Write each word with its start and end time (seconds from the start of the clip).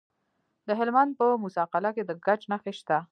د 0.67 0.69
هلمند 0.79 1.11
په 1.19 1.25
موسی 1.41 1.63
قلعه 1.73 1.91
کې 1.95 2.03
د 2.05 2.11
ګچ 2.25 2.41
نښې 2.51 2.73
شته. 2.79 2.97